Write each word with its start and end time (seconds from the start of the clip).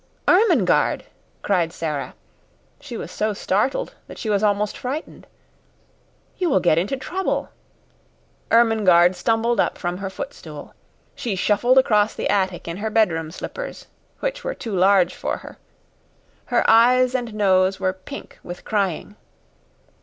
"Ermengarde!" 0.27 1.03
cried 1.43 1.71
Sara. 1.71 2.15
She 2.79 2.97
was 2.97 3.11
so 3.11 3.33
startled 3.33 3.93
that 4.07 4.17
she 4.17 4.31
was 4.31 4.41
almost 4.41 4.75
frightened. 4.75 5.27
"You 6.39 6.49
will 6.49 6.59
get 6.59 6.79
into 6.79 6.97
trouble." 6.97 7.49
Ermengarde 8.49 9.13
stumbled 9.15 9.59
up 9.59 9.77
from 9.77 9.99
her 9.99 10.09
footstool. 10.09 10.73
She 11.13 11.35
shuffled 11.35 11.77
across 11.77 12.15
the 12.15 12.29
attic 12.31 12.67
in 12.67 12.77
her 12.77 12.89
bedroom 12.89 13.29
slippers, 13.29 13.85
which 14.21 14.43
were 14.43 14.55
too 14.55 14.75
large 14.75 15.13
for 15.13 15.37
her. 15.37 15.59
Her 16.45 16.67
eyes 16.67 17.13
and 17.13 17.35
nose 17.35 17.79
were 17.79 17.93
pink 17.93 18.39
with 18.41 18.65
crying. 18.65 19.15